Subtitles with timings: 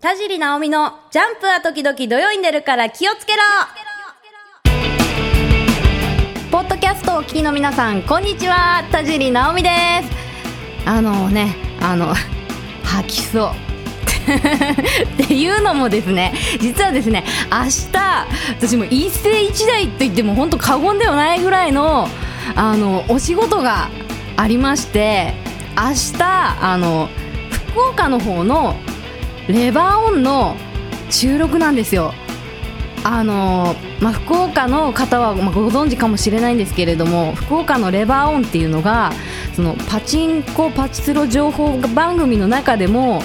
[0.00, 3.42] 田尻直美のジャンプは時々土曜に出るから気をつけろ。
[6.50, 8.82] ポッドキャストを聞きの皆さんこんにちは。
[8.90, 9.68] 田尻直美で
[10.02, 10.88] す。
[10.88, 12.14] あのねあの
[12.82, 13.50] 吐きそう。
[15.22, 17.22] っていうのもですね実はですね
[17.52, 17.90] 明日
[18.58, 22.08] 私も一世一代と言っても本当過言ではないぐらいの
[22.56, 23.90] あのお仕事が
[24.38, 25.34] ありまして
[25.76, 27.10] 明日あの
[27.72, 28.76] 福岡の方の
[29.52, 30.56] レバーオンの
[31.10, 32.12] 収録なんですよ。
[33.02, 39.10] あのまあ、福岡の方は、ま、ご存知かもしれないんですけれども福岡のレバーオンっていうのが
[39.56, 43.22] そのパチンコパチスロ情報番組の中でも、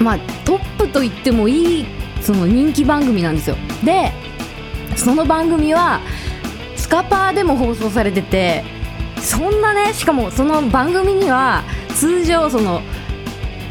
[0.00, 1.86] まあ、トップと言ってもいい
[2.22, 3.56] その人気番組なんですよ。
[3.84, 4.10] で
[4.96, 6.00] その番組は
[6.76, 8.64] スカパーでも放送されてて
[9.18, 11.62] そんなねしかもその番組には
[11.94, 12.80] 通常その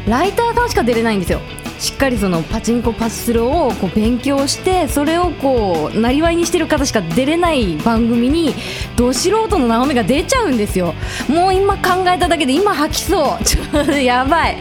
[0.06, 1.40] ライターさんしか出れないんですよ。
[1.78, 8.54] しっかりそのパチンコパチスロをこう勉強してそれをこうなりわいにしてる方しか出れない番組に
[8.96, 10.94] ど素人の直美が出ちゃうんですよ。
[11.28, 13.42] もう今考えただけで今吐きそう。
[13.44, 14.58] ちょっとやばい。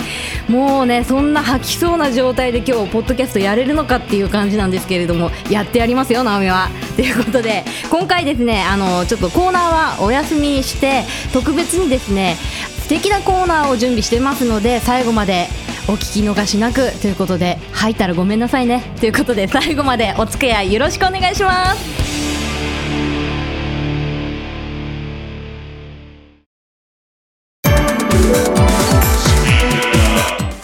[0.48, 6.70] もうねそんな吐きそうな状態で今日ポッドキャストやれるのかっていう感じなんですけれどもやってやりますよ直美は。
[6.96, 12.36] ということで今回ですねあのちょっとコーナーはお休みして特別にですね
[12.92, 15.48] 敵なコーナーを準備してますので最後まで
[15.88, 18.84] お聞き逃しなくということで吐いたらごめんなさいね。
[19.00, 22.02] ということで最後までお付き合いよろしくお願いします。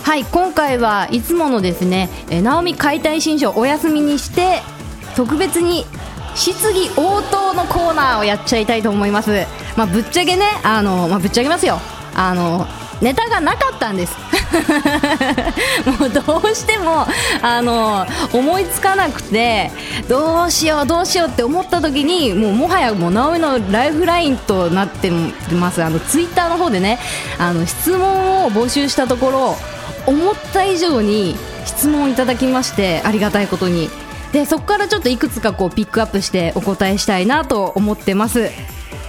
[0.03, 4.61] はい今回はいつものですねえー直美解体新書お休みにして
[5.15, 5.85] 特別に
[6.35, 9.45] 質疑応答のコーナーをやっちゃいたいと思います。
[9.77, 11.79] まあぶっちゃけねあの、まあ、ぶっちゃけますよ。
[12.17, 12.67] あの
[12.99, 14.17] ネタがなかったんです。
[15.99, 17.05] もうどうしても
[17.41, 19.71] あの思いつかなくて
[20.07, 25.11] どうしようどうしようって思った時にもうもはやもう直美のライフラインとなって
[25.51, 25.83] ます。
[25.83, 26.97] あのツイッターの方でね
[27.37, 29.57] あの質問を募集したところ
[30.07, 33.89] 思った以上に質問をいただきましてありがたいことに。
[34.31, 38.49] でそこからちょっといくつかこうピックアップしてお答えしたいなと思ってます。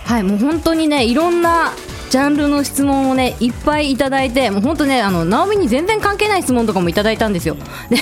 [0.04, 1.72] はいもう本当にねいろんな
[2.10, 7.56] ジャンルの質問をねいっぱいいただいてもう本当ねあの直美に全然関係ない質問とかもいただいたんですよ。
[7.90, 7.98] で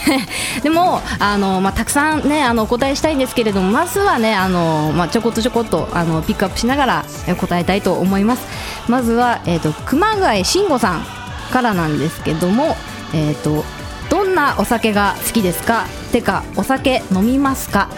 [0.63, 7.05] でもあの、まあ、たくさんねあのお答えしたいんですけれどもまずはねあの、まあ、ちょこっとちょこっとあのピックアップしながら
[7.39, 8.47] 答えたいと思います。
[8.89, 11.07] まずは、えー、と熊谷慎吾さん
[11.53, 12.77] からなんですけども
[13.13, 13.65] えっ、と
[14.11, 15.87] どんなお酒が好きですか？
[16.13, 17.89] てかお酒飲みますか？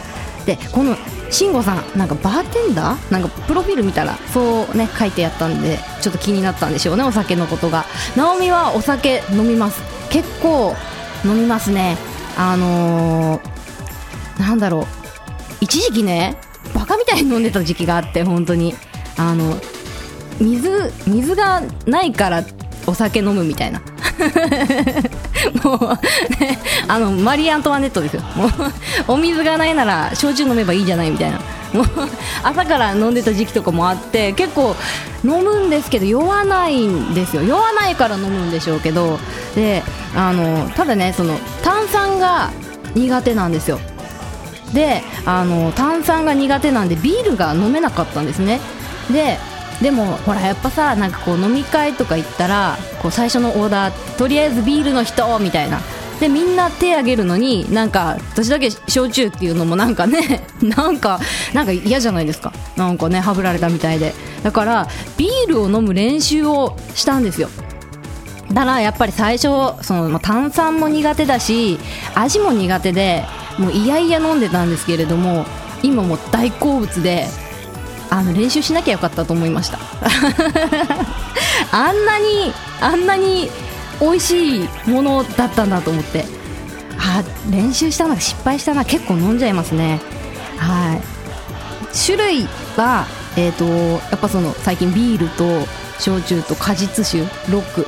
[0.49, 0.97] でこの
[1.29, 3.13] 慎吾さんなんかバーテンダー？
[3.13, 7.85] なんかプロフィール見たらそうね書いてやったんでちょっと気になったんでしょうねお酒のことが。
[8.17, 9.83] 直美はお酒飲みます。
[10.09, 10.75] 結構
[11.23, 11.99] 飲みますね。
[12.39, 14.85] あのー、なんだろう。
[15.61, 16.39] 一時期ね
[16.75, 18.75] バカみたいに飲んでた時期があって本当に。
[19.19, 19.55] あの
[20.41, 22.43] 水水がないから
[22.87, 23.83] お酒飲むみたいな。
[25.63, 28.23] もう、ね、あのマリー・アントワネットですよ。
[28.35, 28.51] もう
[29.13, 31.39] お水がないなら焼酎飲めばいいじゃないみたいな。
[31.73, 31.87] もう
[32.43, 34.75] 朝から飲んでた時期とかもあって結構
[35.25, 37.43] 飲むんですけど酔わないんですよ。
[37.43, 39.19] 酔わないから飲むんでしょうけど
[39.55, 39.83] で
[40.17, 42.51] あのただねその炭酸が
[42.95, 43.79] 苦手なんですよ。
[44.73, 48.61] であの炭酸が苦手なんでビールが飲めなかったんですね。
[49.11, 49.39] で
[49.83, 55.81] でもほらやっぱさなんかこう飲み会とか行ったらこう最初のオーダーとりあえずビールの人みたいな。
[56.19, 61.21] でみんな手挙げるのになんか私だけ焼酎っていうのもなんかね なんか
[61.55, 62.53] なんか嫌じゃないですか。
[62.77, 64.15] なんかねはぶられたみたいで。
[64.43, 67.49] だからビールを飲む練習をしたんですよ。
[68.53, 69.49] だからやっぱり最初
[69.83, 71.79] その、炭酸も苦手だし
[72.15, 73.25] 味も苦手で
[73.59, 75.45] もういやいや飲んでたんですけれども
[75.83, 77.27] 今も大好物で
[78.11, 79.79] あの練習しなきゃよかったと思いました。
[81.73, 83.51] あんなにあんなに
[84.01, 86.27] 美味しいものだったんだと思って。
[87.01, 90.01] あ練習したのが失敗したな結構飲んじゃいますね。
[90.57, 91.01] はい。
[91.97, 93.07] 種類は
[93.37, 95.65] えーと、やっぱその最近ビールと
[96.01, 97.21] 焼酎と果実酒
[97.53, 97.87] ロック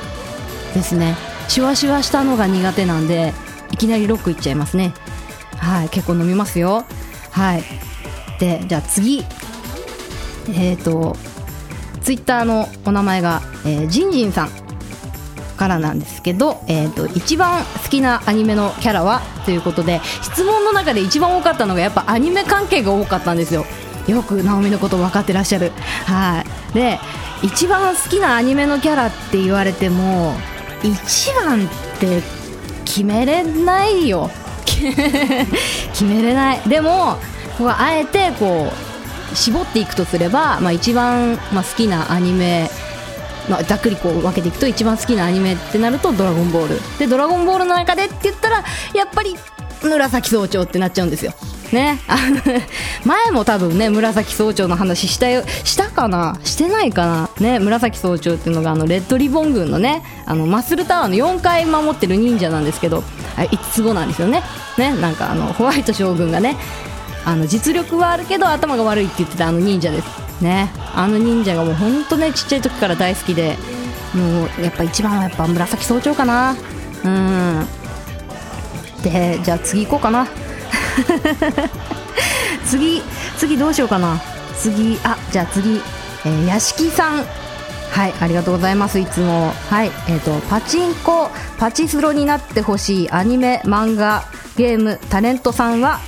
[0.73, 1.17] ですね。
[1.49, 3.33] シュワシュワしたのが苦手なんで
[3.71, 4.93] いきなりロックいっちゃいますね。
[5.57, 6.85] はい結構飲みますよ。
[7.31, 7.63] はい。
[8.39, 9.25] でじゃあ次。
[10.53, 11.15] えっ、ー、と
[12.01, 14.49] ツイッターのお名前が、えー、ジンジンさん
[15.61, 23.65] からなんですけど、えーと、一番好きなアニメのキャラはということで質問の中で一番多かったのがやっぱアニメ関係が多かったんですよ。
[24.07, 25.71] よく直美のこと分かってらっしゃる。
[26.07, 26.73] はい。
[26.73, 26.99] で
[27.43, 30.33] 一番好きなアニメのキャラって言われても
[30.83, 31.69] 一番っ
[31.99, 32.21] て
[32.83, 34.31] 決めれないよ。
[34.65, 36.61] 決めれない。
[36.67, 37.17] でも
[37.51, 38.90] ここはあえてこう
[39.33, 42.69] 絞っていくとすれば、まあ、一番、まあ、好きなアニメ
[43.49, 48.63] まあ、ざっくりこう分けていくと一番好きなアニメってなると「ドラゴンボール」で「ドラゴンボール」の中でって言ったら
[48.93, 49.35] やっぱり
[49.81, 51.33] 紫総長ってなっちゃうんですよ。
[51.71, 52.41] ね、あの
[53.05, 56.37] 前も多分ね紫総長の話したよしたかな？
[56.43, 57.51] してないかな？
[57.51, 63.03] ね紫総長っていうのがあのレッドリボン軍のねあのマッスルタワーの4階守ってる忍者なんですけど
[63.37, 64.43] あ5つ子なんですよね。
[64.77, 66.57] ねなんかあのホワイト将軍がね
[67.25, 70.43] あの実力はあるけど頭が悪いって言ってたあの忍者です。
[70.43, 70.71] ね。
[70.95, 73.57] あの忍者がもう本当ねちっちゃい時から大好きで。
[74.13, 76.55] もうやっぱ一番はやっぱ紫総長かな。
[77.03, 77.65] うん。
[79.03, 80.27] でじゃあ次行こうかな。
[82.65, 83.01] 次
[83.37, 84.19] 次どうしようかな。
[84.59, 85.81] 次あじゃあ次、
[86.25, 87.25] えー、屋敷さん。
[87.91, 88.99] はいありがとうございます。
[88.99, 89.53] いつも。
[89.69, 94.25] はいえっ、ー、とパチンコパチスロになってほしいアニメ漫画
[94.57, 95.99] ゲームタレントさんは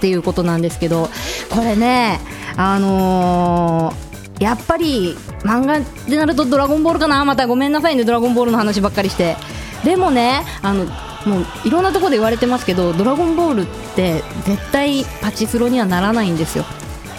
[0.00, 1.10] っていうことなんですけど
[1.50, 2.20] これね
[2.56, 7.22] あのー、やっぱり漫画でなると「ドラゴンボール」かな？
[7.26, 9.36] またごめんなさいね「ドラゴンボール」の話ばっかりして。
[9.84, 10.84] でもねあの
[11.26, 16.64] もういろんなところで言われてますけど「ドラゴンボール」って絶対パチスロにはならないんですよ。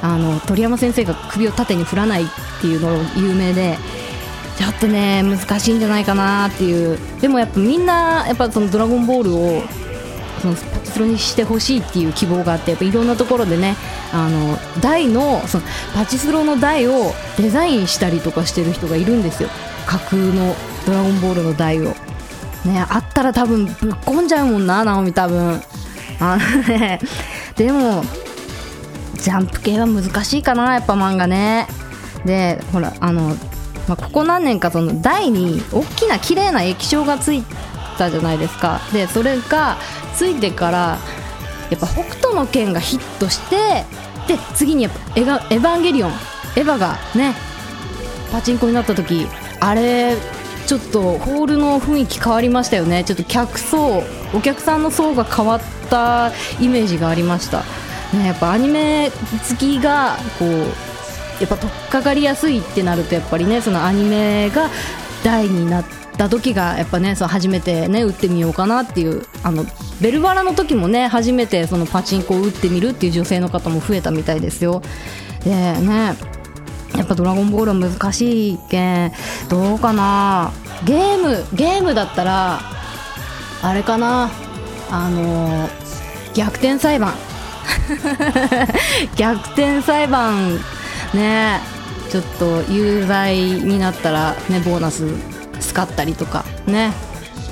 [0.02, 2.26] あの鳥山先生が首を縦に振らないっ
[2.62, 3.78] ていうのが有名で
[4.58, 6.98] ちょっとね難しいんじゃないかなっていう。
[7.20, 9.64] でもやっぱみんなやっぱその「ドラゴンボール」を
[10.42, 10.56] その
[10.92, 13.76] パチスロにしてほしいっていう希望があってやっぱいろんなところでね
[14.12, 19.50] あの台のそのパチスロの台をデザインしたりとかしてる人がいるんですよ。
[19.86, 20.56] 架空の
[20.86, 21.96] 「ドラゴンボール」の台を。
[22.66, 25.62] ねあったら多分ぶっ込んじゃうもんな直美多分。
[26.20, 27.00] あのね
[27.56, 28.04] でも
[29.16, 31.68] ジャンプ系は難しいかなやっぱ漫画ね。
[32.26, 33.36] でほらあの、
[33.88, 37.44] まあ、ここ何年かその台に大きな綺麗な液晶がつい
[37.98, 38.82] たじゃないですか。
[38.94, 39.78] でそれが
[40.16, 40.98] ついてから
[41.70, 43.86] やっぱ北斗の拳がヒットして
[44.28, 46.12] で次にやっぱエヴァエヴァンゲリオン。
[46.58, 47.34] エヴァがね
[48.32, 49.26] パチンコになった時
[49.62, 50.18] あれ
[50.68, 53.04] ちょっとホールの雰囲気変わりましたよね。
[53.04, 54.04] ちょっと客層
[54.34, 57.64] お客さんの層が変わったイメージがありました、
[58.14, 59.12] ね、やっぱアニメ
[59.50, 60.50] 好きがこう
[61.40, 64.70] やっぱ取っかかりやすいってなるとやっぱりねそのアニメが
[65.24, 69.66] 大になってた時がやっぱねその初めてね打ってみようかなっていうあの
[70.02, 74.84] ベルバラの時もね初めてそのパチンコを打ってみるっていう女性の方も増えたみたいですよ。
[75.44, 76.16] でね
[76.96, 79.12] やっぱ「ドラゴンボール」は難しいけん
[79.50, 80.52] どうかな。
[80.86, 82.60] ゲームゲームだったら
[83.64, 84.30] あれかな。
[84.92, 85.70] あの
[86.36, 87.16] 逆転裁判。
[89.18, 90.60] 逆転裁判
[91.14, 91.62] ね
[92.10, 95.31] ちょっと有罪になったらねボーナス
[95.62, 96.94] 使ったりとかね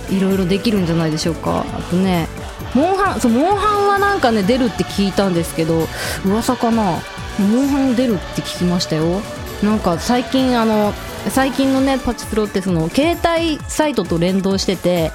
[0.10, 1.62] いろいろできるんじゃないでしょうか。
[1.62, 2.28] あとね
[2.76, 5.88] モンハンそうモンハンはなんかね出るって聞いたんですけど
[6.26, 7.00] 噂かな？
[7.40, 9.22] モンハン出るって聞きましたよ。
[9.64, 10.94] なんか最近あの
[11.30, 15.12] 最近のねパチプロってその携帯サイトと連動してて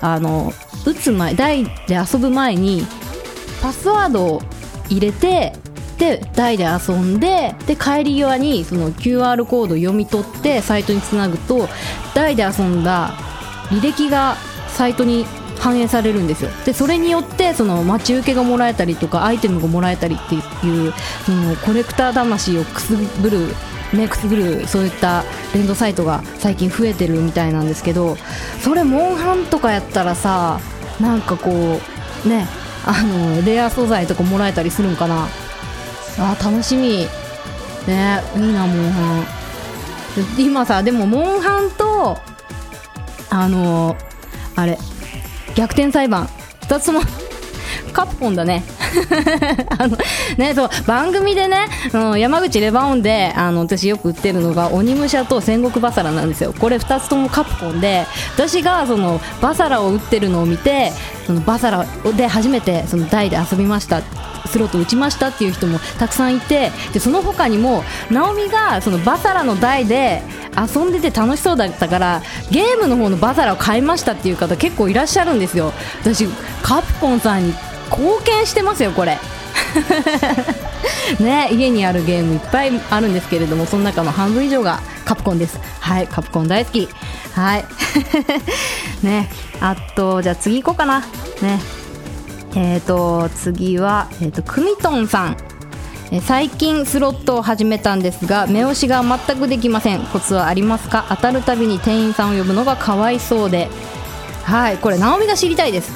[0.00, 0.52] あの
[0.86, 2.86] 打つ前台で遊ぶ前に
[3.60, 4.42] パスワードを
[4.88, 5.52] 入れて
[5.98, 11.68] で台で遊んでで帰り際にその QR コード読み取ってサイトにつなぐと
[12.14, 13.10] 台で遊んだ
[13.70, 14.36] 履歴が
[14.68, 15.24] サイトに
[15.58, 16.50] 反映されるんですよ。
[16.64, 20.92] でそれによってその待ち受けがもらえたりとかアイテムがもらえたりっていう
[21.26, 23.48] そのコレクター魂をくすぶる
[23.92, 25.24] ね、くすぐるそういった
[25.54, 28.16] 連動サイトが最近増えてるみたいなんですけど
[28.60, 30.60] それモンハンとかやったらさ
[31.00, 31.50] なんかこ
[32.26, 32.46] うね
[32.84, 35.26] あのレア素材とかもらえたりするんかな。
[36.18, 37.06] あ楽しみ。
[37.86, 39.38] ねいいなモンハン。
[40.38, 42.18] 今さでもモンハンと
[43.30, 43.96] あの
[44.56, 44.78] あれ
[45.54, 46.28] 逆転裁判。
[46.62, 47.00] 2つとも
[47.92, 48.64] カプコンだね。
[49.78, 49.96] あの
[50.38, 56.54] ねそう番組でねうん山口レバオンであの私よく売ってるのが鬼武者と戦国バサラなんですよ。
[56.58, 60.92] これ2つともカプコンで私がそのバサラを打ってるのを見て
[61.26, 64.02] そのバサラで初めてその台で遊びました。
[64.48, 70.22] スロット打ちましたっていう人もたくさんいてでその他にも直美がそのバサラの台で
[70.56, 75.72] 遊んでて楽しそうだったからゲームの方のバサラを買いましたっていう方結構いらっしゃるんですよ。
[76.00, 76.26] 私
[76.62, 77.54] カプコンさんに
[77.90, 79.18] 貢献してますよこれ。
[81.20, 85.58] ね家にあるゲームいっぱいあるんですけれどもその中の半分以上がカプコンです。
[85.80, 86.88] はいカプコン大好き。
[87.34, 87.64] はい。
[89.02, 91.00] ねあとじゃあ次行こうかな。
[91.42, 91.77] ね。
[92.54, 95.36] えーと次は、えーと、クミトンさん。
[96.22, 100.00] 最近スロットを始めたんですが目押しが全くできません。
[100.06, 101.04] コツはありますか？
[101.10, 103.68] 当たるたびに店員さんを呼ぶのがかわいそうで。
[104.44, 105.92] はいこれ直美が知りたいです。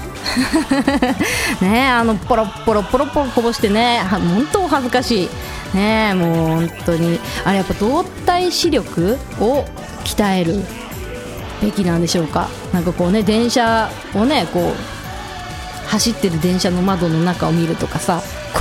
[1.62, 5.28] ねあのポロポロポロポロこぼしてね本当恥ずかしい。
[5.74, 7.18] ねもう本当に。
[7.46, 9.64] あれやっぱ動体視力を
[10.04, 10.62] 鍛える
[11.62, 12.48] べきなんでしょうか？
[12.74, 15.01] なんかこうね電車をねこう
[15.92, 18.22] 走ってる電車の窓の中を見るとかさ
[18.54, 18.60] こ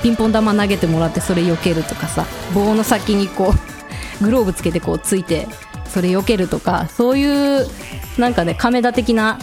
[0.00, 3.52] うピンポン玉投げてもらってそれ避けるとかさ棒の先にこ
[4.20, 5.48] う グローブつけてこうついて
[5.88, 7.66] それ避けるとかそういう
[8.18, 9.40] なんかね亀田的な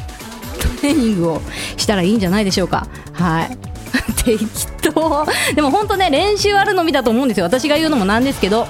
[0.57, 1.41] トレーニングを
[1.75, 2.87] したらいいんじゃないでしょうか。
[3.13, 3.57] はい。
[4.23, 4.47] 適
[4.81, 5.25] 当。
[5.53, 7.45] でも本当ね練習あるのみだと思うんですよ。
[7.45, 8.67] 私が言うのもなんですけど。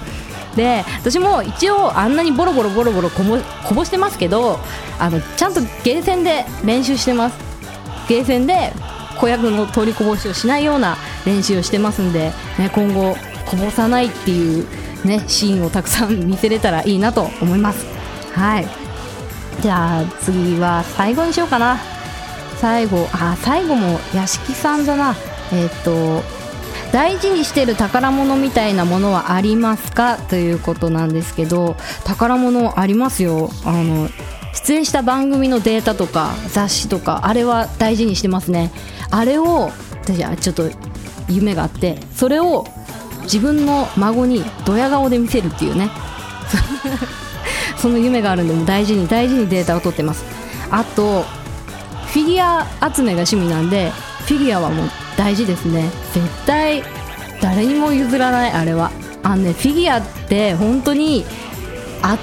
[0.56, 3.24] で私も一応あんなにボロボロボロボロこ
[3.74, 4.60] ぼしてますけど
[5.00, 7.51] あのちゃんとゲーセンで練習してます。
[8.12, 8.74] ゲーセンで
[9.22, 13.16] 子役の取りこぼしをしないような練習をしてますんで、ね、今後
[13.46, 14.68] こぼさないっていう、
[15.06, 17.86] ね、シーンをたくさん見せれたらいいなと思います。
[18.34, 18.68] はい。
[19.62, 21.78] じゃあ次は最後にしようかな。
[22.58, 25.16] 最後あ最後も屋敷さんだな。
[25.54, 26.22] えっ、と
[26.92, 30.18] 大事にしてる宝物みたいなものはありますか？
[30.18, 33.50] ということなんですけど宝物ありますよ。
[33.64, 34.10] あの
[34.54, 38.72] 出演した番組のデータとか雑誌とかあれは大事にしてますね。
[39.10, 40.70] あれを私はちょっと
[41.30, 42.66] 夢があってそれを
[43.24, 45.90] 自分の孫にドヤ顔で見せるっていうね。
[47.78, 50.24] その夢があるんでも大事に大事にデータを取ってます。
[50.70, 51.26] あと
[52.08, 53.92] フィギュア集めが趣味なんで
[54.26, 55.90] フィギュアはもう大事ですね。
[56.14, 56.84] 絶対
[57.42, 58.92] 誰にも譲らないあれは。
[59.24, 61.26] あのねフィギュアって本当に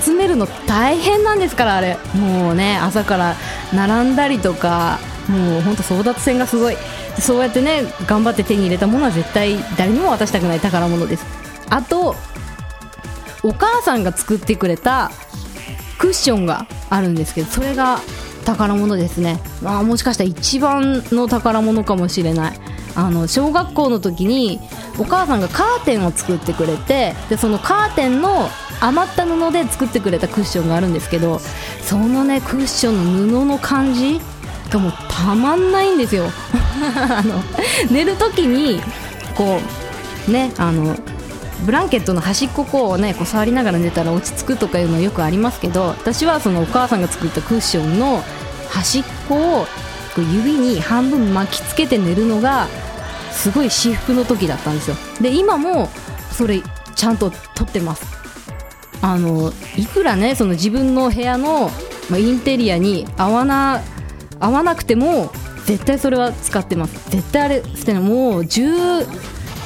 [0.03, 1.97] 集めるの大変なんですからあれ。
[2.15, 3.37] もうね朝から
[3.73, 6.77] 並んだりとかもう本当争奪戦がすごい。
[7.21, 11.25] そうやってね頑張って手に入れたものは絶対誰にも渡したくない宝物です。
[11.71, 12.15] あと
[13.43, 15.11] お母さんが作ってくれた
[15.99, 18.01] クッションがあるんですけどそれが
[18.45, 22.61] 宝物ですね、あ、もしかしたら一番の宝物かもしれない。
[22.95, 24.59] あの小学校の時に
[24.99, 28.49] お母さんがカーテンを作ってくれてでそのカーテンの
[28.81, 31.39] 余った布で作ってくれたクッションがあるんですけど
[31.83, 34.21] そのねクッションの布の感じ
[34.71, 36.27] がもうたまんないんですよ。
[36.95, 37.43] あの
[37.91, 38.81] 寝る時に
[39.35, 39.61] こ
[40.29, 40.97] うねあの
[41.65, 48.23] ブランケットの端っここうねこう触りながら寝たら落ち着くとかいうのはよくありますけど私はそのお母さんが作ったクッションの
[48.69, 49.67] 端っこを
[50.15, 52.69] こう指に半分巻きつけて寝るのが
[53.39, 54.97] すごい至福の時だったんですよ。
[55.21, 55.89] で今も
[56.33, 56.61] それ
[56.97, 58.05] ちゃんと撮ってます。
[59.01, 61.71] あのいくらねその自分の部屋の、
[62.11, 63.81] ま、インテリアに合わな
[64.41, 65.31] 合わなくても
[65.67, 67.11] 絶対それは使ってます。
[67.11, 68.03] 絶対あれ捨てない。
[68.03, 68.73] もう十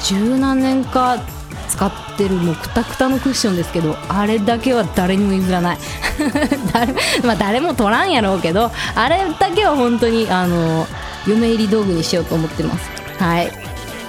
[0.03, 1.23] 十何年か
[1.67, 5.77] 使ってるもうくたくたのクッションですけどあれだけは誰にも譲らない。
[6.71, 10.85] 誰,、まあ、誰も取らんやろうけどあれだけは本当にあの
[11.25, 12.87] 嫁入り道具にしようと思ってます。
[13.17, 13.62] はい。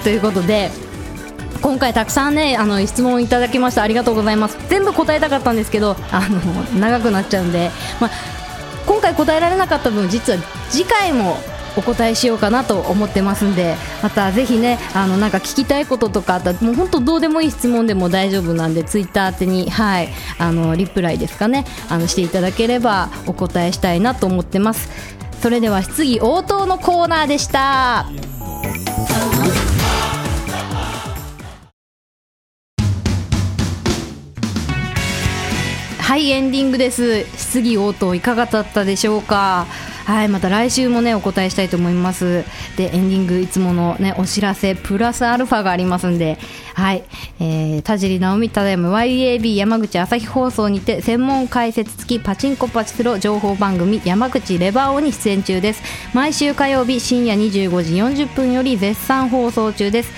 [0.05, 0.71] ということで
[1.63, 3.83] 今回たくさんねあの質問いただきました。
[3.83, 4.59] ありがとうございます。
[4.69, 7.71] 全部答えたかったんですけどあの長くなっちゃうんで、
[8.01, 8.11] まあ、
[8.87, 11.39] 今回答えられなかった分実は次回も
[11.77, 20.09] お答えしようかなと思ってますんでまたぜひねあのなんか聞きたいこととかあったらもう本当どうでもいい質問でも大丈夫なんでツイッター宛てにはい
[20.39, 24.89] あのリプライですかねあのしていただければお答えしたいなと思ってます。
[25.41, 28.07] それでは質疑応答のコーナーでした。
[36.15, 37.25] はいエンディングです。
[37.37, 39.67] 質疑応答いかがだったでしょうか？
[40.05, 42.45] はいまた来週もねお答えしたいと思います。
[42.77, 46.39] でエンディングいつものねお知らせプラスアルファがありますんで。
[46.75, 47.03] はい、
[47.41, 55.83] えー、田尻直美ただいま YAB 山口朝日放送にて専門解説付きパチンコパチスロ情報番組山口レバーオに出演中です。
[56.15, 60.13] 毎週火曜日深夜25時40分より絶賛放送中です。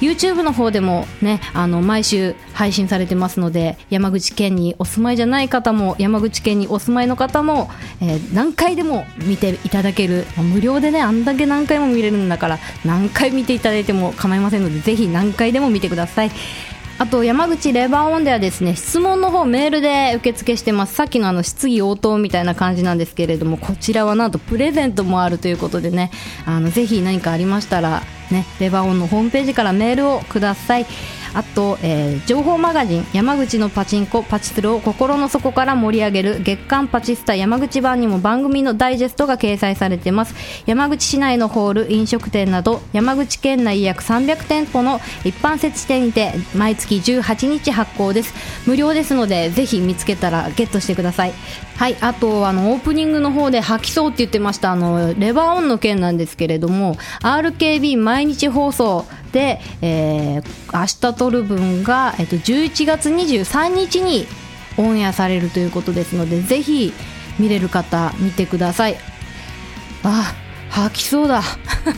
[0.00, 16.30] YouTube の方でもねあの毎週配信されてますので山口県にお住まいじゃない方も山口県にお住まいの方も、えー、何回でも見ていただける無料でねあんだけ何回も見れるんだから何回見ていただいても構いませんのでぜひ何回でも見てください。
[17.00, 20.92] あと山口レバーオンではですね質問の方メールで受付してます。
[20.94, 26.10] さっきのあの質疑応答みたいな感じなんですけれどもこちらはなんとプレゼントもあるということでね
[26.44, 30.84] あのぜひ何かありましたらねレバーオンのホームページからメールをください。
[31.34, 40.34] あと、えー情報マガジン山口のパチンコパチスロを心の底から盛り上げる月刊パチスタ山口版にも番組のダイジェストが掲載されてます。
[40.66, 48.34] 山口市内のホール飲食店など山口県内約300店舗の一般設置店にて毎月18日発行です。
[48.66, 51.32] 無料ですのでぜひ見つけたらゲットしてください。
[51.76, 64.26] はいあとあのオープニングの方で吐きそうって言ってましたあのレバーオンの件なんですけれども RKB 毎日放送で、えー明日撮る分が、えっと、11月23日に
[64.78, 66.92] オンエアされるということですのでぜひ
[67.38, 68.96] 見れる方見てください。
[70.02, 70.34] あ
[70.70, 71.42] 吐きそうだ。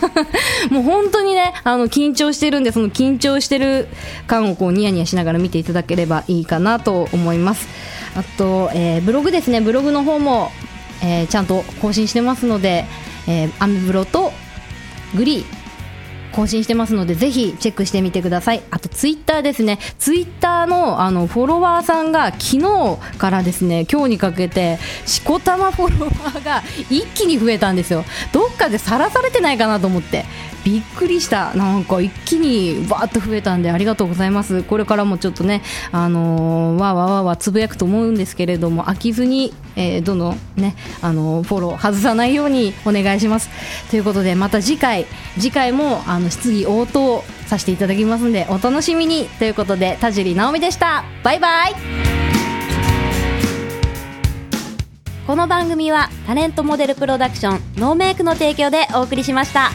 [0.70, 3.88] もう本当にねあの緊張してるんでその緊張してる
[4.26, 7.68] 感をこうニヤニヤしながら見ていただければいいかなと思います。
[8.16, 9.60] あと、えーブログですね。
[9.60, 10.50] ブログの方も、
[11.02, 12.86] えーちゃんと更新してますので、
[13.26, 14.32] えーアメブロと
[15.14, 15.61] グリー。
[16.32, 18.62] 更新してますのでぜひチェックしてみてください。
[18.70, 19.78] あとツイッターですね。
[19.98, 28.04] ツイッターのあのフォロワーさんが昨日からですね今日にかけてしこたまフォロワーが一気に増えたんですよ。
[28.32, 30.24] どっかでさらされてないかなと思って。
[30.64, 31.54] びっくりした。
[31.54, 34.62] なんか一気にわーっと増えたんでありがとうございます。
[34.62, 43.50] これからもちょっとねあのーわーわーわーわーつぶやくと思うんですけれども飽きずに、えーどんどんねあのーフォロー外さないようにお願いします。
[43.90, 49.26] ということでまた次回次回もあの質疑応答させていただきますんでお楽しみに。
[49.38, 51.04] ということで田尻直美でした。
[51.22, 51.74] バイバイ。
[55.26, 59.70] この番組はタレントモデルプロダクションノーメイクの提供でお送りしました。